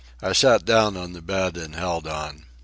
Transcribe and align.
I 0.19 0.33
sat 0.33 0.65
down 0.65 0.97
on 0.97 1.13
the 1.13 1.21
bed 1.21 1.55
and 1.57 1.75
held 1.75 2.07
on. 2.07 2.45